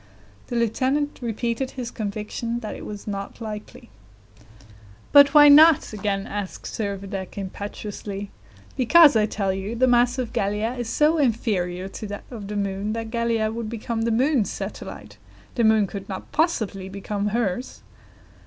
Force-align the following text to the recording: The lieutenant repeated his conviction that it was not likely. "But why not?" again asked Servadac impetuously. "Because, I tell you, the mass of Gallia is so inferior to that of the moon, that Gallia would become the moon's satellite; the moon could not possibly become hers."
The 0.47 0.55
lieutenant 0.55 1.19
repeated 1.21 1.69
his 1.77 1.91
conviction 1.91 2.61
that 2.61 2.73
it 2.73 2.87
was 2.87 3.05
not 3.05 3.39
likely. 3.39 3.91
"But 5.11 5.35
why 5.35 5.47
not?" 5.47 5.93
again 5.93 6.25
asked 6.25 6.65
Servadac 6.65 7.37
impetuously. 7.37 8.31
"Because, 8.75 9.15
I 9.15 9.27
tell 9.27 9.53
you, 9.53 9.75
the 9.75 9.85
mass 9.85 10.17
of 10.17 10.33
Gallia 10.33 10.73
is 10.73 10.89
so 10.89 11.19
inferior 11.19 11.87
to 11.89 12.07
that 12.07 12.23
of 12.31 12.47
the 12.47 12.55
moon, 12.55 12.93
that 12.93 13.11
Gallia 13.11 13.51
would 13.51 13.69
become 13.69 14.01
the 14.01 14.09
moon's 14.09 14.49
satellite; 14.49 15.17
the 15.53 15.63
moon 15.63 15.85
could 15.85 16.09
not 16.09 16.31
possibly 16.31 16.89
become 16.89 17.27
hers." 17.27 17.83